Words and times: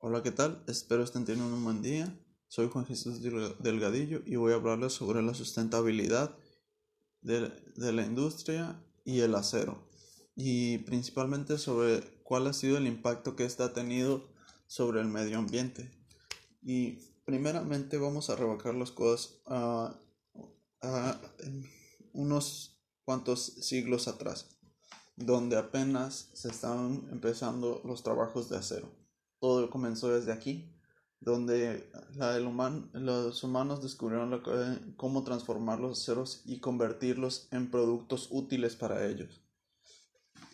Hola, 0.00 0.22
¿qué 0.22 0.30
tal? 0.30 0.62
Espero 0.68 1.02
estén 1.02 1.24
teniendo 1.24 1.56
un 1.56 1.64
buen 1.64 1.82
día. 1.82 2.16
Soy 2.46 2.68
Juan 2.68 2.86
Jesús 2.86 3.20
Delgadillo 3.20 4.22
y 4.24 4.36
voy 4.36 4.52
a 4.52 4.54
hablarles 4.54 4.92
sobre 4.92 5.22
la 5.22 5.34
sustentabilidad 5.34 6.38
de, 7.20 7.50
de, 7.74 7.92
la 7.92 8.06
industria 8.06 8.80
y 9.04 9.22
el 9.22 9.34
acero 9.34 9.88
y 10.36 10.78
principalmente 10.78 11.58
sobre 11.58 12.22
cuál 12.22 12.46
ha 12.46 12.52
sido 12.52 12.78
el 12.78 12.86
impacto 12.86 13.34
que 13.34 13.44
ésta 13.44 13.64
ha 13.64 13.72
tenido 13.72 14.28
sobre 14.68 15.00
el 15.00 15.08
medio 15.08 15.36
ambiente. 15.36 15.90
Y 16.62 17.00
primeramente 17.24 17.98
vamos 17.98 18.30
a 18.30 18.36
rebajar 18.36 18.76
las 18.76 18.92
cosas 18.92 19.40
a, 19.46 19.98
a 20.80 21.20
unos 22.12 22.80
cuantos 23.04 23.42
siglos 23.42 24.06
atrás, 24.06 24.60
donde 25.16 25.56
apenas 25.56 26.30
se 26.34 26.50
estaban 26.50 27.08
empezando 27.10 27.82
los 27.84 28.04
trabajos 28.04 28.48
de 28.48 28.58
acero 28.58 29.07
todo 29.40 29.70
comenzó 29.70 30.08
desde 30.08 30.32
aquí, 30.32 30.70
donde 31.20 31.90
la, 32.14 32.38
los 32.38 33.42
humanos 33.42 33.82
descubrieron 33.82 34.40
cómo 34.96 35.24
transformar 35.24 35.80
los 35.80 36.00
aceros 36.00 36.42
y 36.44 36.60
convertirlos 36.60 37.48
en 37.50 37.70
productos 37.70 38.28
útiles 38.30 38.76
para 38.76 39.06
ellos. 39.06 39.42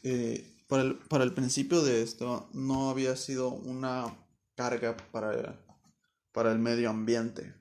Eh, 0.03 0.65
para, 0.69 0.83
el, 0.83 0.97
para, 0.97 1.25
el, 1.25 1.35
principio 1.35 1.83
de 1.83 2.03
esto 2.03 2.49
no 2.53 2.91
había 2.91 3.17
sido 3.17 3.51
una 3.51 4.17
carga 4.55 4.97
para, 5.13 5.59
para 6.33 6.53
el 6.53 6.59
medio 6.59 6.91
ambiente, 6.91 7.55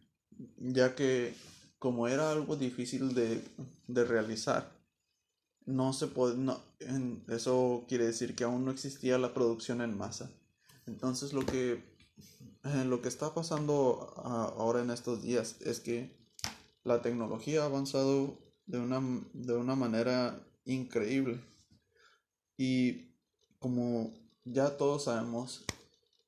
ya 0.57 0.95
que 0.95 1.35
como 1.79 2.07
era 2.07 2.31
algo 2.31 2.55
difícil 2.55 3.13
de, 3.13 3.43
de 3.87 4.05
realizar, 4.05 4.71
no 5.65 5.93
se 5.93 6.07
puede, 6.07 6.37
no, 6.37 6.59
eso 7.29 7.85
quiere 7.87 8.05
decir 8.05 8.35
que 8.35 8.43
aún 8.43 8.65
no 8.65 8.71
existía 8.71 9.17
la 9.17 9.33
producción 9.33 9.81
en 9.81 9.97
masa 9.97 10.29
entonces 10.85 11.33
lo 11.33 11.45
que, 11.45 11.83
eh, 12.63 12.85
lo 12.85 13.01
que 13.01 13.07
está 13.07 13.33
pasando 13.33 14.13
ahora 14.23 14.81
en 14.81 14.91
estos 14.91 15.21
días 15.21 15.57
es 15.61 15.79
que 15.79 16.15
la 16.83 17.01
tecnología 17.01 17.63
ha 17.63 17.65
avanzado 17.65 18.37
de 18.65 18.79
una, 18.79 19.01
de 19.33 19.53
una 19.53 19.75
manera 19.75 20.39
increíble. 20.65 21.39
Y 22.57 23.13
como 23.59 24.13
ya 24.45 24.77
todos 24.77 25.05
sabemos, 25.05 25.65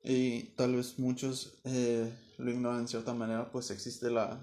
y 0.03 0.43
tal 0.55 0.75
vez 0.75 0.99
muchos 0.99 1.57
eh, 1.63 2.11
lo 2.37 2.51
ignoran 2.51 2.81
en 2.81 2.87
cierta 2.87 3.13
manera, 3.13 3.51
pues 3.51 3.71
existe 3.71 4.09
la, 4.09 4.39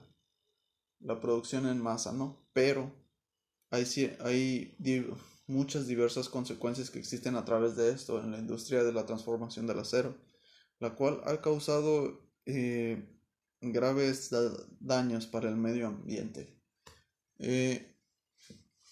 la 1.01 1.21
producción 1.21 1.67
en 1.67 1.81
masa, 1.81 2.13
¿no? 2.13 2.37
Pero 2.53 2.91
hay, 3.71 3.85
hay 4.21 4.75
muchas 5.53 5.87
diversas 5.87 6.29
consecuencias 6.29 6.91
que 6.91 6.99
existen 6.99 7.37
a 7.37 7.45
través 7.45 7.77
de 7.77 7.91
esto 7.91 8.21
en 8.21 8.33
la 8.33 8.39
industria 8.39 8.83
de 8.83 8.93
la 8.93 9.07
transformación 9.07 9.67
del 9.67 9.79
acero, 9.79 10.17
la 10.81 10.95
cual 10.95 11.21
ha 11.25 11.41
causado 11.41 12.21
eh, 12.47 13.07
graves 13.61 14.31
daños 14.81 15.27
para 15.27 15.49
el 15.49 15.57
medio 15.57 15.89
ambiente. 15.89 16.59
Eh, 17.39 17.95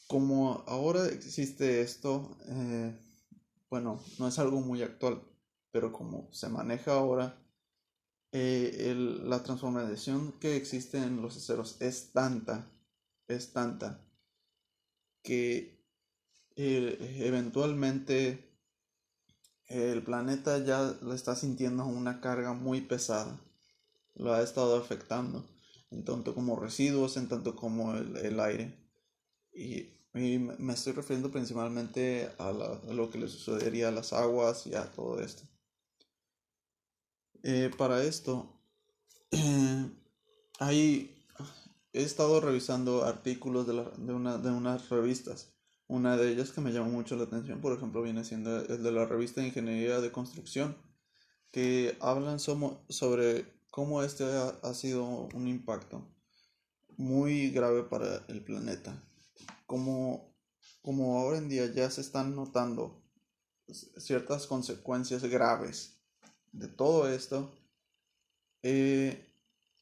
como 0.07 0.65
ahora 0.67 1.07
existe 1.07 1.81
esto, 1.81 2.37
eh, 2.49 2.97
bueno, 3.71 4.03
no 4.19 4.29
es 4.29 4.39
algo 4.39 4.61
muy 4.61 4.83
actual, 4.83 5.23
pero 5.71 5.93
como 5.93 6.29
se 6.33 6.49
maneja 6.49 6.93
ahora, 6.93 7.37
la 8.33 9.43
transformación 9.43 10.39
que 10.39 10.57
existe 10.57 10.99
en 10.99 11.21
los 11.21 11.37
aceros 11.37 11.81
es 11.81 12.13
tanta, 12.13 12.71
es 13.27 13.53
tanta, 13.53 14.05
que 15.23 15.80
eventualmente 16.57 18.51
el 19.71 20.03
planeta 20.03 20.59
ya 20.59 20.99
le 21.01 21.15
está 21.15 21.37
sintiendo 21.37 21.87
una 21.87 22.21
carga 22.21 22.53
muy 22.55 22.81
pesada. 22.81 23.41
Lo 24.17 24.33
ha 24.35 24.43
estado 24.43 24.77
afectando, 24.77 25.47
en 25.93 26.05
tanto 26.05 26.35
como 26.35 26.59
residuos, 26.59 27.17
en 27.17 27.29
tanto 27.29 27.55
como 27.55 27.95
el, 27.95 28.41
aire. 28.41 28.77
Y, 29.55 29.87
me 30.13 30.73
estoy 30.73 30.93
refiriendo 30.93 31.31
principalmente 31.31 32.29
a, 32.39 32.51
lo 32.51 33.11
que 33.11 33.19
le 33.19 33.29
sucedería 33.29 33.89
a 33.89 33.93
las 33.93 34.13
aguas 34.13 34.67
y 34.67 34.75
a 34.75 34.91
todo 34.91 35.21
esto. 35.21 35.45
Eh, 37.45 37.71
para 37.79 38.03
esto, 38.03 38.61
he 39.31 41.09
estado 41.93 42.41
revisando 42.41 43.05
artículos 43.05 43.69
de, 43.69 43.85
de, 44.05 44.13
una, 44.13 44.37
de 44.37 44.51
unas 44.51 44.89
revistas 44.89 45.53
una 45.91 46.17
de 46.17 46.31
ellas 46.31 46.53
que 46.53 46.61
me 46.61 46.73
llamó 46.73 46.89
mucho 46.89 47.17
la 47.17 47.25
atención, 47.25 47.61
por 47.61 47.77
ejemplo, 47.77 48.01
viene 48.01 48.25
siendo 48.25 48.65
el 48.65 48.83
de 48.83 48.93
la 48.93 49.07
revista 49.07 49.41
de 49.41 49.49
Ingeniería 49.49 50.01
de 50.01 50.13
Construcción, 50.13 50.77
que 51.51 51.97
hablan 52.01 52.39
sobre 52.39 53.45
cómo 53.73 54.05
este 54.05 54.25
ha, 54.25 54.73
sido 54.75 55.05
un 55.35 55.49
impacto 55.49 56.07
muy 56.97 57.51
grave 57.51 57.83
para 57.83 58.25
el 58.29 58.41
planeta. 58.45 59.03
Como, 59.67 60.33
como 60.81 61.19
ahora 61.19 61.39
en 61.39 61.49
día 61.49 61.67
ya 61.67 61.91
se 61.91 62.03
están 62.03 62.37
notando 62.37 63.03
ciertas 63.67 64.47
consecuencias 64.47 65.25
graves 65.25 65.97
de 66.53 66.69
todo 66.69 67.09
esto, 67.09 67.53
eh, 68.63 69.27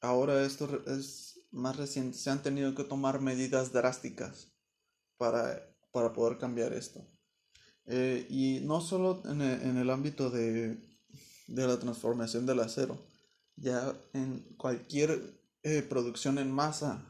ahora 0.00 0.42
esto 0.42 0.82
es 0.86 1.38
más 1.50 1.76
reciente, 1.76 2.16
se 2.16 2.30
han 2.30 2.42
tenido 2.42 2.74
que 2.74 2.84
tomar 2.84 3.20
medidas 3.20 3.72
drásticas 3.72 4.50
para 5.18 5.68
para 5.92 6.12
poder 6.12 6.38
cambiar 6.38 6.72
esto. 6.72 7.04
Eh, 7.86 8.26
y 8.28 8.60
no 8.60 8.80
solo 8.80 9.22
en 9.24 9.40
el, 9.40 9.62
en 9.62 9.76
el 9.78 9.90
ámbito 9.90 10.30
de, 10.30 10.76
de, 11.46 11.66
la 11.66 11.78
transformación 11.78 12.44
del 12.44 12.60
acero, 12.60 12.98
ya 13.56 13.94
en 14.12 14.40
cualquier 14.56 15.40
eh, 15.62 15.82
producción 15.82 16.38
en 16.38 16.52
masa 16.52 17.02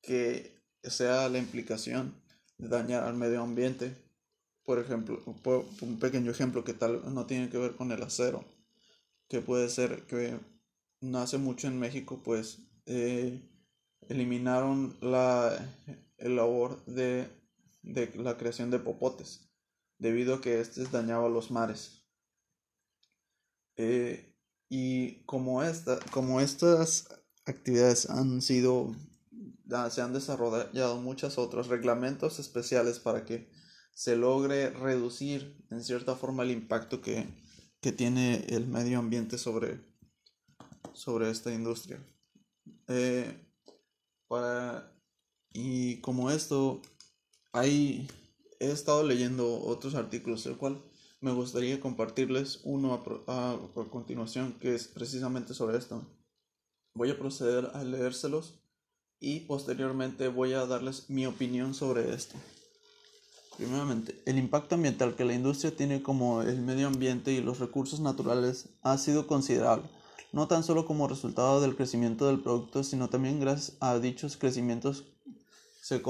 que 0.00 0.58
sea 0.82 1.28
la 1.28 1.38
implicación 1.38 2.14
de 2.58 2.68
dañar 2.68 3.04
al 3.04 3.14
medio 3.14 3.42
ambiente, 3.42 3.94
por 4.64 4.78
ejemplo, 4.78 5.22
un 5.80 5.98
pequeño 5.98 6.30
ejemplo 6.30 6.64
que 6.64 6.72
tal 6.72 7.14
no 7.14 7.26
tiene 7.26 7.50
que 7.50 7.58
ver 7.58 7.74
con 7.76 7.92
el 7.92 8.02
acero, 8.02 8.44
que 9.28 9.40
puede 9.40 9.68
ser 9.68 10.02
que 10.06 10.38
nace 11.00 11.38
mucho 11.38 11.66
en 11.66 11.78
México, 11.78 12.22
pues 12.24 12.58
eh, 12.86 13.40
eliminaron 14.08 14.96
la, 15.00 15.56
el 16.18 16.36
labor 16.36 16.84
de 16.86 17.28
de 17.82 18.10
la 18.16 18.36
creación 18.36 18.70
de 18.70 18.78
popotes, 18.78 19.48
debido 19.98 20.34
a 20.34 20.40
que 20.40 20.60
éste 20.60 20.84
dañaba 20.84 21.28
los 21.28 21.50
mares. 21.50 22.04
Eh, 23.76 24.34
y 24.68 25.24
como, 25.24 25.62
esta, 25.62 25.98
como 26.12 26.40
estas 26.40 27.08
actividades 27.44 28.08
han 28.08 28.40
sido, 28.40 28.94
se 29.90 30.00
han 30.00 30.12
desarrollado 30.12 31.00
muchas 31.00 31.38
otras 31.38 31.66
reglamentos 31.66 32.38
especiales 32.38 32.98
para 32.98 33.24
que 33.24 33.50
se 33.94 34.16
logre 34.16 34.70
reducir 34.70 35.62
en 35.70 35.82
cierta 35.82 36.14
forma 36.14 36.42
el 36.42 36.50
impacto 36.50 37.02
que, 37.02 37.26
que 37.80 37.92
tiene 37.92 38.46
el 38.48 38.66
medio 38.66 38.98
ambiente 38.98 39.38
sobre, 39.38 39.80
sobre 40.94 41.30
esta 41.30 41.52
industria. 41.52 42.02
Eh, 42.88 43.46
para, 44.28 44.92
y 45.52 46.00
como 46.00 46.30
esto 46.30 46.80
Ahí 47.54 48.08
he 48.60 48.70
estado 48.70 49.02
leyendo 49.02 49.60
otros 49.60 49.94
artículos, 49.94 50.46
el 50.46 50.56
cual 50.56 50.82
me 51.20 51.32
gustaría 51.32 51.80
compartirles 51.80 52.60
uno 52.64 52.94
a, 53.26 53.58
continuación 53.90 54.54
que 54.58 54.74
es 54.74 54.88
precisamente 54.88 55.52
sobre 55.52 55.76
esto. 55.76 56.02
Voy 56.94 57.10
a 57.10 57.18
proceder 57.18 57.70
a 57.74 57.84
leérselos 57.84 58.58
y 59.20 59.40
posteriormente 59.40 60.28
voy 60.28 60.54
a 60.54 60.64
darles 60.64 61.10
mi 61.10 61.26
opinión 61.26 61.74
sobre 61.74 62.14
esto. 62.14 62.36
Primeramente, 63.58 64.20
el 64.24 64.38
impacto 64.38 64.76
ambiental 64.76 65.14
que 65.14 65.26
la 65.26 65.34
industria 65.34 65.76
tiene 65.76 66.02
como 66.02 66.40
el 66.40 66.62
medio 66.62 66.86
ambiente 66.86 67.32
y 67.32 67.42
los 67.42 67.58
recursos 67.58 68.00
naturales 68.00 68.70
ha 68.80 68.96
sido 68.96 69.26
considerable, 69.26 69.84
no 70.32 70.48
tan 70.48 70.64
solo 70.64 70.86
como 70.86 71.06
resultado 71.06 71.60
del 71.60 71.76
crecimiento 71.76 72.26
del 72.26 72.40
producto, 72.40 72.82
sino 72.82 73.10
también 73.10 73.40
gracias 73.40 73.76
a 73.80 73.98
dichos 73.98 74.38
crecimientos 74.38 75.04
se, 75.82 76.00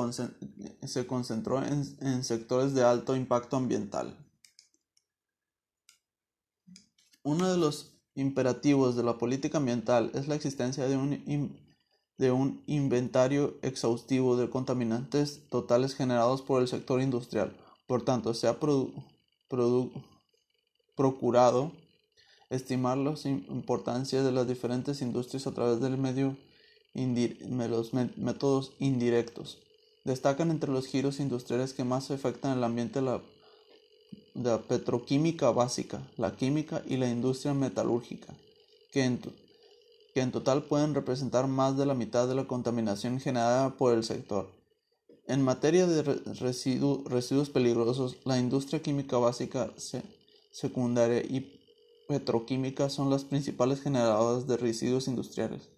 concentró 1.06 1.64
en, 1.64 2.24
sectores 2.24 2.74
de 2.74 2.84
alto 2.84 3.16
impacto 3.16 3.56
ambiental. 3.56 4.18
Uno 7.22 7.50
de 7.50 7.56
los 7.56 7.94
imperativos 8.14 8.96
de 8.96 9.02
la 9.02 9.16
política 9.16 9.56
ambiental 9.58 10.10
es 10.12 10.28
la 10.28 10.34
existencia 10.34 10.86
de 10.86 10.98
un, 10.98 11.58
de 12.18 12.30
un 12.30 12.62
inventario 12.66 13.56
exhaustivo 13.62 14.36
de 14.36 14.50
contaminantes 14.50 15.48
totales 15.48 15.94
generados 15.94 16.42
por 16.42 16.60
el 16.60 16.68
sector 16.68 17.00
industrial. 17.00 17.56
Por 17.86 18.04
tanto, 18.04 18.34
se 18.34 18.48
ha 18.48 18.58
procurado 20.94 21.72
estimar 22.50 22.98
la 22.98 23.14
importancia 23.24 24.22
de 24.22 24.32
las 24.32 24.46
diferentes 24.46 25.00
industrias 25.00 25.46
a 25.46 25.52
través 25.52 25.80
del 25.80 25.96
medio 25.96 26.36
los 26.94 27.92
métodos 27.94 28.72
indirectos. 28.78 29.61
Destacan 30.04 30.50
entre 30.50 30.70
los 30.70 30.86
giros 30.86 31.20
industriales 31.20 31.74
que 31.74 31.84
más 31.84 32.10
afectan 32.10 32.58
el 32.58 32.64
ambiente 32.64 33.00
la, 33.00 33.20
petroquímica 34.62 35.50
básica, 35.50 36.00
la 36.16 36.34
química 36.34 36.82
y 36.86 36.96
la 36.96 37.08
industria 37.08 37.54
metalúrgica. 37.54 38.34
que 38.92 40.20
en 40.20 40.32
total 40.32 40.64
pueden 40.64 40.94
representar 40.94 41.46
más 41.46 41.76
de 41.78 41.86
la 41.86 41.94
mitad 41.94 42.28
de 42.28 42.34
la 42.34 42.46
contaminación 42.46 43.20
generada 43.20 43.70
por 43.70 43.94
el 43.94 44.04
sector. 44.04 44.50
En 45.26 45.42
materia 45.42 45.86
de 45.86 46.02
residuos 46.02 47.48
peligrosos, 47.50 48.16
la 48.24 48.38
industria 48.38 48.82
química 48.82 49.16
básica, 49.18 49.70
secundaria 50.50 51.20
y 51.20 51.58
petroquímica 52.08 52.90
son 52.90 53.08
las 53.08 53.24
principales 53.24 53.80
generadoras 53.80 54.46
de 54.46 54.56
residuos 54.56 55.06
industriales. 55.08 55.71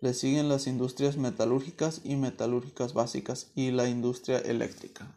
Le 0.00 0.14
siguen 0.14 0.48
las 0.48 0.66
industrias 0.66 1.16
metalúrgicas 1.16 2.00
y 2.04 2.16
metalúrgicas 2.16 2.94
básicas 2.94 3.50
y 3.54 3.72
la 3.72 3.88
industria 3.88 4.38
eléctrica. 4.38 5.14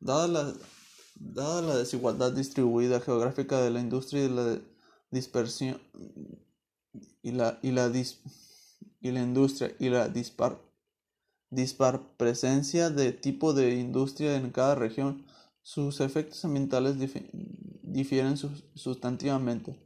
Dada 0.00 0.28
la, 0.28 0.54
dada 1.14 1.62
la 1.62 1.76
desigualdad 1.76 2.32
distribuida 2.32 3.00
geográfica 3.00 3.60
de 3.60 3.70
la 3.70 3.80
industria 3.80 4.24
y 4.24 4.28
la 4.28 4.58
dispersión 5.10 5.80
y 7.22 7.32
la, 7.32 7.58
y 7.62 7.70
la, 7.72 7.90
y 9.00 9.10
la 9.10 9.20
industria 9.20 9.74
y 9.78 9.88
la 9.88 10.08
dispar, 10.08 10.58
dispar 11.50 12.16
presencia 12.16 12.90
de 12.90 13.12
tipo 13.12 13.52
de 13.52 13.74
industria 13.74 14.36
en 14.36 14.50
cada 14.50 14.74
región, 14.74 15.26
sus 15.62 16.00
efectos 16.00 16.44
ambientales 16.44 16.96
difieren 17.82 18.36
sustantivamente. 18.74 19.83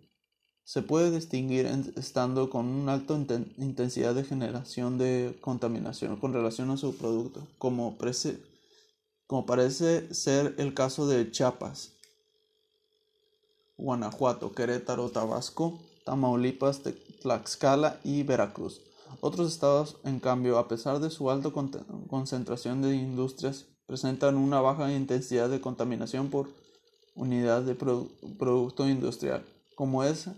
Se 0.68 0.82
puede 0.82 1.10
distinguir 1.10 1.64
estando 1.96 2.50
con 2.50 2.66
una 2.66 2.92
alta 2.92 3.14
intensidad 3.56 4.14
de 4.14 4.22
generación 4.22 4.98
de 4.98 5.38
contaminación 5.40 6.16
con 6.16 6.34
relación 6.34 6.68
a 6.70 6.76
su 6.76 6.94
producto, 6.94 7.48
como, 7.56 7.96
como 9.26 9.46
parece 9.46 10.12
ser 10.12 10.54
el 10.58 10.74
caso 10.74 11.08
de 11.08 11.30
Chiapas, 11.30 11.94
Guanajuato, 13.78 14.52
Querétaro, 14.52 15.08
Tabasco, 15.08 15.80
Tamaulipas, 16.04 16.82
Tlaxcala 17.22 17.98
y 18.04 18.22
Veracruz. 18.24 18.82
Otros 19.22 19.50
estados, 19.50 19.96
en 20.04 20.20
cambio, 20.20 20.58
a 20.58 20.68
pesar 20.68 21.00
de 21.00 21.08
su 21.08 21.30
alta 21.30 21.50
concentración 22.10 22.82
de 22.82 22.94
industrias, 22.94 23.64
presentan 23.86 24.36
una 24.36 24.60
baja 24.60 24.92
intensidad 24.92 25.48
de 25.48 25.62
contaminación 25.62 26.28
por 26.28 26.50
unidad 27.14 27.62
de 27.62 27.74
producto 27.74 28.86
industrial, 28.86 29.46
como 29.74 30.04
es 30.04 30.28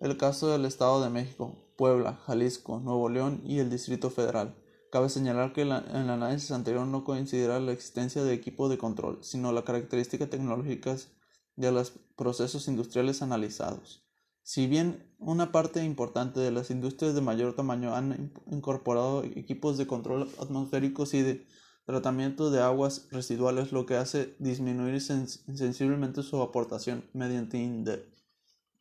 el 0.00 0.16
caso 0.16 0.48
del 0.48 0.64
Estado 0.64 1.02
de 1.02 1.10
México, 1.10 1.72
Puebla, 1.76 2.18
Jalisco, 2.26 2.80
Nuevo 2.80 3.08
León 3.08 3.42
y 3.44 3.58
el 3.58 3.70
Distrito 3.70 4.10
Federal. 4.10 4.56
Cabe 4.90 5.08
señalar 5.08 5.52
que 5.52 5.60
en 5.62 5.70
el 5.70 6.10
análisis 6.10 6.50
anterior 6.50 6.86
no 6.86 7.04
considera 7.04 7.60
la 7.60 7.72
existencia 7.72 8.24
de 8.24 8.32
equipo 8.32 8.68
de 8.68 8.78
control, 8.78 9.18
sino 9.22 9.52
las 9.52 9.64
características 9.64 10.30
tecnológicas 10.30 11.12
de 11.54 11.70
los 11.70 11.92
procesos 12.16 12.66
industriales 12.66 13.22
analizados. 13.22 14.04
Si 14.42 14.66
bien 14.66 15.14
una 15.18 15.52
parte 15.52 15.84
importante 15.84 16.40
de 16.40 16.50
las 16.50 16.70
industrias 16.70 17.14
de 17.14 17.20
mayor 17.20 17.54
tamaño 17.54 17.94
han 17.94 18.32
incorporado 18.50 19.22
equipos 19.22 19.76
de 19.78 19.86
control 19.86 20.28
atmosféricos 20.40 21.14
y 21.14 21.22
de 21.22 21.46
tratamiento 21.84 22.50
de 22.50 22.60
aguas 22.60 23.06
residuales, 23.10 23.70
lo 23.70 23.84
que 23.84 23.96
hace 23.96 24.34
disminuir 24.38 25.00
sensiblemente 25.00 26.22
su 26.22 26.40
aportación 26.40 27.04
mediante 27.12 27.58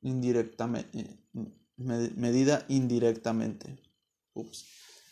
indirectamente, 0.01 1.19
medida 1.77 2.65
indirectamente. 2.69 3.77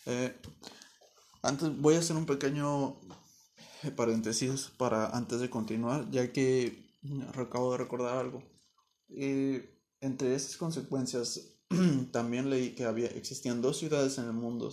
Eh, 0.05 0.33
antes 1.41 1.77
voy 1.79 1.95
a 1.95 1.99
hacer 1.99 2.15
un 2.15 2.25
pequeño 2.25 2.97
paréntesis 3.95 4.71
para 4.77 5.09
antes 5.09 5.39
de 5.39 5.49
continuar, 5.49 6.09
ya 6.11 6.31
que 6.31 6.87
acabo 7.35 7.71
de 7.71 7.77
recordar 7.77 8.17
algo. 8.17 8.43
Eh, 9.09 9.77
entre 10.01 10.35
esas 10.35 10.57
consecuencias, 10.57 11.57
también 12.11 12.49
leí 12.49 12.75
que 12.75 12.85
había, 12.85 13.07
existían 13.07 13.61
dos 13.61 13.77
ciudades 13.77 14.17
en 14.17 14.25
el 14.25 14.33
mundo 14.33 14.71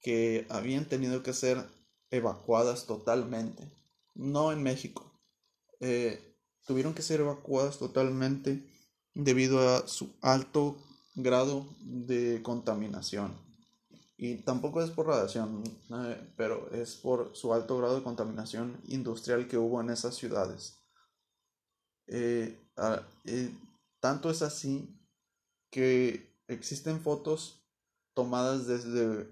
que 0.00 0.46
habían 0.50 0.88
tenido 0.88 1.22
que 1.22 1.32
ser 1.32 1.64
evacuadas 2.10 2.86
totalmente. 2.86 3.70
No 4.14 4.52
en 4.52 4.62
México. 4.62 5.20
Eh, 5.80 6.36
tuvieron 6.66 6.94
que 6.94 7.02
ser 7.02 7.20
evacuadas 7.20 7.78
totalmente 7.78 8.71
debido 9.14 9.76
a 9.76 9.86
su 9.86 10.14
alto 10.20 10.76
grado 11.14 11.66
de 11.80 12.42
contaminación. 12.42 13.32
Y 14.16 14.36
tampoco 14.36 14.82
es 14.82 14.90
por 14.90 15.08
radiación, 15.08 15.64
eh, 15.90 16.32
pero 16.36 16.70
es 16.70 16.94
por 16.94 17.34
su 17.34 17.52
alto 17.52 17.76
grado 17.78 17.96
de 17.96 18.04
contaminación 18.04 18.80
industrial 18.86 19.48
que 19.48 19.58
hubo 19.58 19.80
en 19.80 19.90
esas 19.90 20.14
ciudades. 20.14 20.78
Eh, 22.06 22.58
tanto 24.00 24.30
es 24.30 24.42
así 24.42 24.88
que 25.70 26.36
existen 26.46 27.00
fotos 27.00 27.64
tomadas 28.14 28.66
desde, 28.66 29.28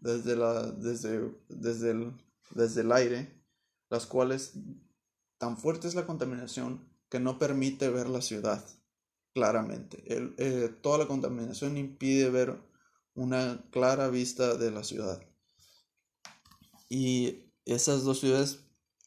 desde, 0.00 0.36
la, 0.36 0.70
desde, 0.70 1.32
desde, 1.48 1.90
el, 1.92 2.12
desde 2.50 2.80
el 2.82 2.92
aire, 2.92 3.42
las 3.88 4.06
cuales 4.06 4.52
tan 5.38 5.56
fuerte 5.56 5.88
es 5.88 5.94
la 5.94 6.06
contaminación 6.06 6.86
que 7.08 7.20
no 7.20 7.38
permite 7.38 7.88
ver 7.88 8.08
la 8.08 8.20
ciudad 8.20 8.64
claramente. 9.34 10.02
El, 10.06 10.34
eh, 10.38 10.70
toda 10.82 10.98
la 10.98 11.06
contaminación 11.06 11.76
impide 11.76 12.30
ver 12.30 12.58
una 13.14 13.64
clara 13.70 14.08
vista 14.08 14.56
de 14.56 14.70
la 14.70 14.84
ciudad. 14.84 15.22
Y 16.88 17.44
esas 17.64 18.04
dos 18.04 18.20
ciudades, 18.20 18.60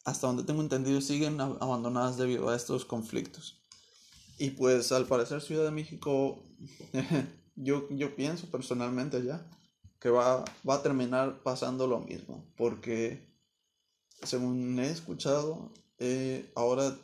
hasta 0.04 0.26
donde 0.26 0.44
tengo 0.44 0.62
entendido, 0.62 1.00
siguen 1.00 1.40
abandonadas 1.40 2.16
debido 2.16 2.48
a 2.48 2.56
estos 2.56 2.84
conflictos. 2.84 3.60
Y 4.38 4.50
pues 4.50 4.90
al 4.92 5.06
parecer 5.06 5.40
Ciudad 5.40 5.64
de 5.64 5.70
México, 5.70 6.42
yo, 7.56 7.86
yo 7.90 8.16
pienso 8.16 8.50
personalmente 8.50 9.22
ya 9.22 9.46
que 10.00 10.10
va, 10.10 10.44
va 10.68 10.74
a 10.74 10.82
terminar 10.82 11.42
pasando 11.42 11.86
lo 11.86 12.00
mismo, 12.00 12.44
porque 12.56 13.26
según 14.22 14.78
he 14.78 14.90
escuchado, 14.90 15.72
eh, 15.98 16.52
ahora 16.54 16.94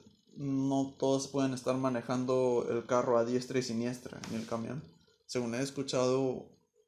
no 0.40 0.96
todos 0.98 1.28
pueden 1.28 1.52
estar 1.52 1.76
manejando 1.76 2.66
el 2.70 2.86
carro 2.86 3.18
a 3.18 3.26
diestra 3.26 3.58
y 3.58 3.62
siniestra 3.62 4.18
en 4.30 4.36
el 4.36 4.46
camión. 4.46 4.82
Según 5.26 5.54
he 5.54 5.60
escuchado, 5.60 6.46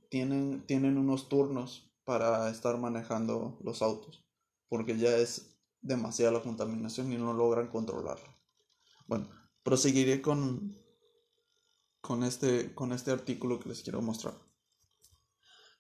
tienen, 0.09 0.65
tienen 0.67 0.97
unos 0.97 1.29
turnos 1.29 1.93
para 2.05 2.49
estar 2.49 2.79
manejando 2.79 3.59
los 3.63 3.83
autos, 3.83 4.25
porque 4.71 4.97
ya 4.97 5.15
es 5.19 5.55
demasiada 5.83 6.33
la 6.33 6.43
contaminación 6.43 7.13
y 7.13 7.19
no 7.19 7.35
logran 7.35 7.69
controlarla. 7.69 8.39
Bueno, 9.07 9.29
proseguiré 9.63 10.23
con, 10.23 10.75
con, 12.01 12.25
este, 12.25 12.75
con 12.75 12.93
este 12.93 13.11
artículo 13.11 13.61
que 13.61 13.69
les 13.69 13.83
quiero 13.83 14.01
mostrar. 14.01 14.35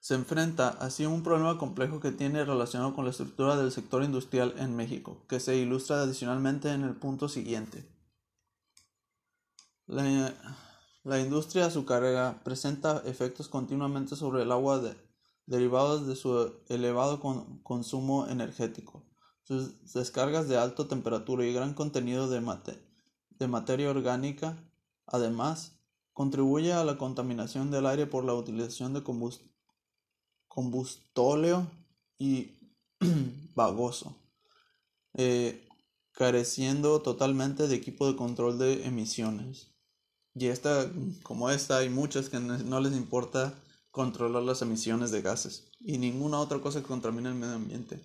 Se 0.02 0.16
enfrenta 0.16 0.68
así 0.68 1.04
a 1.04 1.08
un 1.08 1.22
problema 1.22 1.58
complejo 1.58 2.00
que 2.00 2.10
tiene 2.10 2.44
relacionado 2.44 2.92
con 2.92 3.04
la 3.04 3.12
estructura 3.12 3.56
del 3.56 3.70
sector 3.70 4.02
industrial 4.02 4.52
en 4.58 4.74
México, 4.74 5.24
que 5.28 5.38
se 5.38 5.54
ilustra 5.54 6.02
adicionalmente 6.02 6.72
en 6.72 6.82
el 6.82 6.96
punto 6.96 7.28
siguiente. 7.28 7.88
La, 9.86 11.20
industria 11.20 11.66
azucarera 11.66 12.42
presenta 12.42 13.00
efectos 13.06 13.48
continuamente 13.48 14.16
sobre 14.16 14.42
el 14.42 14.50
agua 14.50 14.82
derivados 15.46 16.08
de 16.08 16.16
su 16.16 16.52
elevado 16.68 17.20
consumo 17.62 18.26
energético. 18.26 19.04
Sus 19.44 19.92
descargas 19.92 20.48
de 20.48 20.58
alta 20.58 20.88
temperatura 20.88 21.46
y 21.46 21.52
gran 21.52 21.74
contenido 21.74 22.28
de, 22.28 22.40
mate 22.40 22.84
de 23.30 23.46
materia 23.46 23.88
orgánica, 23.88 24.68
además, 25.06 25.78
contribuye 26.12 26.72
a 26.72 26.82
la 26.82 26.98
contaminación 26.98 27.70
del 27.70 27.86
aire 27.86 28.08
por 28.08 28.24
la 28.24 28.34
utilización 28.34 28.94
de 28.94 29.04
combustóleo 30.54 31.66
y 32.18 32.58
vagoso, 33.54 34.14
eh, 35.14 35.66
careciendo 36.12 37.00
totalmente 37.00 37.68
de 37.68 37.74
equipo 37.74 38.06
de 38.06 38.16
control 38.16 38.58
de 38.58 38.84
emisiones. 38.84 39.68
Y 40.34 40.48
esta, 40.48 40.90
como 41.22 41.48
esta, 41.48 41.78
hay 41.78 41.88
muchas 41.88 42.28
que 42.28 42.38
no 42.38 42.80
les 42.80 42.92
importa 42.92 43.54
controlar 43.90 44.42
las 44.42 44.60
emisiones 44.60 45.10
de 45.10 45.22
gases 45.22 45.70
y 45.80 45.96
ninguna 45.96 46.38
otra 46.38 46.60
cosa 46.60 46.80
que 46.80 46.86
contamine 46.86 47.30
el 47.30 47.34
medio 47.34 47.54
ambiente. 47.54 47.98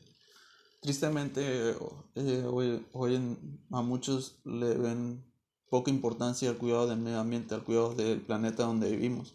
Tristemente, 0.81 1.75
eh, 2.15 2.43
hoy, 2.45 2.85
hoy 2.93 3.37
a 3.71 3.81
muchos 3.81 4.39
le 4.45 4.73
ven 4.77 5.21
poca 5.69 5.91
importancia 5.91 6.49
al 6.49 6.57
cuidado 6.57 6.87
del 6.87 6.99
medio 6.99 7.19
ambiente, 7.19 7.55
al 7.55 7.65
cuidado 7.65 7.93
del 7.93 8.21
planeta 8.21 8.63
donde 8.63 8.89
vivimos, 8.89 9.33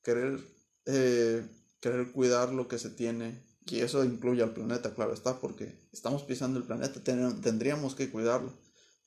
querer 0.01 0.39
eh, 0.85 1.45
querer 1.81 2.13
cuidar 2.13 2.53
lo 2.53 2.69
que 2.69 2.79
se 2.79 2.89
tiene. 2.89 3.43
Y 3.65 3.81
eso 3.81 4.05
incluye 4.05 4.43
al 4.43 4.53
planeta, 4.53 4.95
claro 4.95 5.13
está, 5.13 5.41
porque 5.41 5.77
estamos 5.91 6.23
pisando 6.23 6.57
el 6.57 6.65
planeta, 6.65 7.03
tendríamos 7.03 7.95
que 7.95 8.09
cuidarlo. 8.09 8.53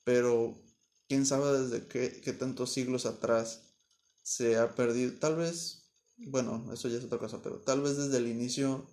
Pero 0.03 0.55
quién 1.07 1.25
sabe 1.25 1.59
desde 1.59 1.87
qué, 1.87 2.21
qué 2.21 2.33
tantos 2.33 2.71
siglos 2.71 3.05
atrás 3.05 3.61
se 4.23 4.57
ha 4.57 4.75
perdido. 4.75 5.13
Tal 5.19 5.35
vez, 5.35 5.91
bueno, 6.17 6.71
eso 6.73 6.87
ya 6.87 6.97
es 6.97 7.03
otra 7.03 7.19
cosa, 7.19 7.41
pero 7.41 7.59
tal 7.59 7.81
vez 7.81 7.97
desde 7.97 8.17
el 8.17 8.27
inicio 8.27 8.85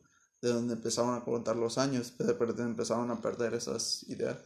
de 0.43 0.51
donde 0.51 0.75
empezaron 0.75 1.15
a 1.15 1.25
contar 1.25 1.57
los 1.57 1.79
años, 1.79 2.13
empezaron 2.19 3.11
a 3.11 3.23
perder 3.23 3.55
esas 3.55 4.03
ideas. 4.09 4.39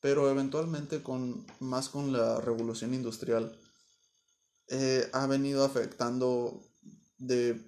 Pero 0.00 0.28
eventualmente, 0.28 1.02
con, 1.02 1.46
más 1.60 1.88
con 1.88 2.12
la 2.12 2.40
revolución 2.40 2.92
industrial, 2.92 3.56
eh, 4.68 5.08
ha 5.12 5.26
venido 5.26 5.64
afectando 5.64 6.60
de, 7.18 7.60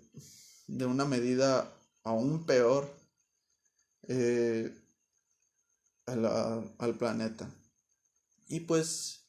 de 0.67 0.87
una 0.87 1.05
medida 1.05 1.73
aún 2.03 2.45
peor 2.45 2.93
eh, 4.09 4.77
al 6.07 6.99
planeta. 6.99 7.49
Y 8.47 8.61
pues 8.61 9.27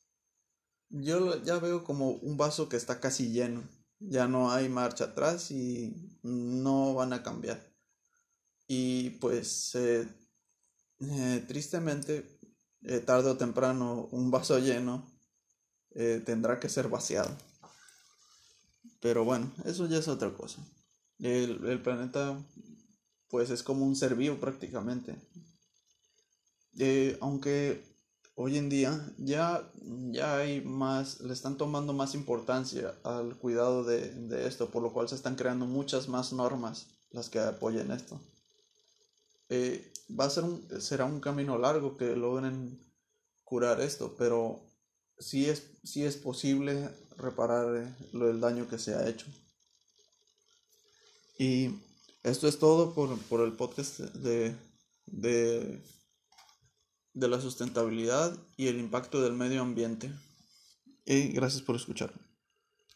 yo 0.89 1.41
ya 1.43 1.60
veo 1.60 1.84
como 1.84 2.12
un 2.12 2.38
vaso 2.38 2.69
que 2.69 2.77
está 2.77 3.00
casi 3.00 3.31
lleno. 3.31 3.67
Ya 4.00 4.27
no 4.27 4.51
hay 4.51 4.69
marcha 4.69 5.05
atrás 5.05 5.51
y 5.51 6.19
no 6.22 6.93
van 6.93 7.13
a 7.13 7.24
cambiar. 7.24 7.74
Y 8.67 9.12
pues 9.22 9.75
eh, 9.75 10.07
eh, 11.00 11.45
tristemente, 11.48 12.39
tarde 13.05 13.31
o 13.31 13.38
temprano, 13.38 14.07
un 14.12 14.31
vaso 14.31 14.60
lleno 14.60 15.12
tendrá 16.25 16.60
que 16.60 16.67
ser 16.69 16.89
vaciado. 16.89 17.36
Pero 19.00 19.24
bueno, 19.24 19.53
eso 19.63 19.88
ya 19.88 20.00
es 20.00 20.07
otra 20.07 20.34
cosa. 20.34 20.62
El, 21.19 21.65
el 21.65 21.81
planeta 21.81 22.38
pues 23.29 23.50
es 23.50 23.63
como 23.63 23.86
un 23.86 23.95
ser 23.95 24.15
vivo 24.15 24.38
prácticamente. 24.38 25.15
Eh, 26.77 27.17
aunque 27.22 27.95
hoy 28.36 28.58
en 28.58 28.70
día 28.70 29.13
ya, 29.18 29.70
ya 30.12 30.38
hay 30.38 30.62
más, 30.62 31.22
le 31.22 31.34
están 31.34 31.58
tomando 31.58 31.94
más 31.94 32.13
importancia 32.13 32.94
al 33.04 33.38
cuidado 33.38 33.84
de, 33.84 34.10
de, 34.10 34.48
esto, 34.48 34.70
por 34.70 34.84
lo 34.84 34.94
cual 34.94 35.10
se 35.10 35.15
están 35.15 35.36
creando 35.36 35.65
muchas 35.65 36.08
más 36.08 36.34
normas 36.34 36.88
las 37.12 37.30
que 37.30 37.39
apoyen 37.39 37.92
esto. 37.92 38.20
Eh, 39.50 39.92
va 40.20 40.25
a 40.25 40.30
ser 40.30 40.44
un, 40.44 40.68
será 40.82 41.06
un 41.06 41.20
camino 41.20 41.58
largo 41.58 41.98
que 41.98 42.15
logren 42.15 42.80
curar 43.44 43.80
esto, 43.80 44.15
pero 44.18 44.60
sí 45.18 45.50
es, 45.50 45.72
sí 45.84 46.04
es 46.04 46.18
posible 46.18 46.89
reparar 47.18 47.75
eh, 47.75 47.96
el 48.13 48.39
daño 48.39 48.68
que 48.68 48.80
se 48.80 48.96
ha 48.96 49.08
hecho. 49.08 49.27
Y 51.38 51.70
esto 52.24 52.48
es 52.48 52.60
todo 52.60 52.94
por, 52.94 53.18
por 53.24 53.42
el 53.42 53.54
podcast 53.54 54.00
de, 54.00 54.56
de, 55.06 55.82
de 57.15 57.27
la 57.27 57.41
sustentabilidad 57.41 58.38
y 58.57 58.67
el 58.67 58.77
impacto 58.77 59.22
del 59.22 59.34
medio 59.34 59.62
ambiente. 59.62 60.12
Y 61.05 61.29
gracias 61.29 61.63
por 61.63 61.75
escuchar. 61.75 62.13